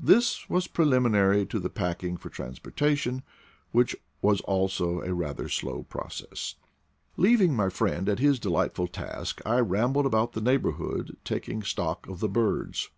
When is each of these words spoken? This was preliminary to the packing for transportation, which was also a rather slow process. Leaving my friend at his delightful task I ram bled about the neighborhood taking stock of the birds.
This 0.00 0.48
was 0.50 0.66
preliminary 0.66 1.46
to 1.46 1.60
the 1.60 1.70
packing 1.70 2.16
for 2.16 2.28
transportation, 2.28 3.22
which 3.70 3.94
was 4.20 4.40
also 4.40 5.00
a 5.00 5.14
rather 5.14 5.48
slow 5.48 5.84
process. 5.84 6.56
Leaving 7.16 7.54
my 7.54 7.68
friend 7.68 8.08
at 8.08 8.18
his 8.18 8.40
delightful 8.40 8.88
task 8.88 9.40
I 9.46 9.60
ram 9.60 9.92
bled 9.92 10.06
about 10.06 10.32
the 10.32 10.40
neighborhood 10.40 11.16
taking 11.24 11.62
stock 11.62 12.08
of 12.08 12.18
the 12.18 12.28
birds. 12.28 12.90